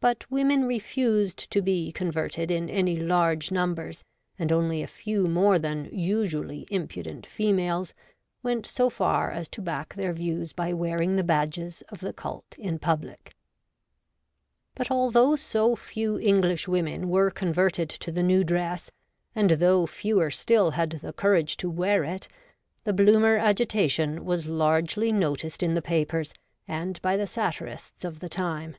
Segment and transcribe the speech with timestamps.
[0.00, 4.02] But women refused to be converted in any large numbers,
[4.36, 7.94] and only a few more than usually impudent females
[8.42, 12.56] went so far as to back their views by wearing the badges of the cult
[12.58, 13.32] in public.
[14.74, 15.12] THE DRESS REFORMERS.
[15.12, 18.90] 31 But although so few EngHshwomen were con verted to the new dress,
[19.36, 22.26] and though fewer still had the courage to wear it,
[22.82, 26.34] the Bloomer agitation was largely noticed in the papers
[26.66, 28.76] and by the satirists of the time.